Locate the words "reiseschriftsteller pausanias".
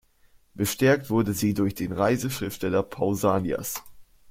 1.91-3.83